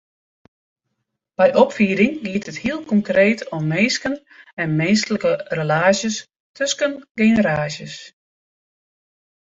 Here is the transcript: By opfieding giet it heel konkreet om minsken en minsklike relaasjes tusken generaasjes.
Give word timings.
By 1.39 1.47
opfieding 1.63 2.13
giet 2.25 2.47
it 2.51 2.61
heel 2.63 2.81
konkreet 2.91 3.41
om 3.55 3.63
minsken 3.73 4.15
en 4.63 4.69
minsklike 4.81 5.31
relaasjes 5.55 6.15
tusken 6.57 6.93
generaasjes. 7.19 7.95